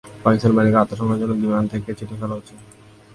[0.23, 2.53] পাকিস্তানি বাহিনীকে আত্মসমর্পণের জন্য বিমান থেকে চিঠি ফেলা হচ্ছে।